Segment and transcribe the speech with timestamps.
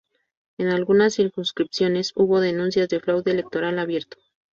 [0.57, 4.17] En algunas circunscripciones, hubo denuncias de fraude electoral abierto.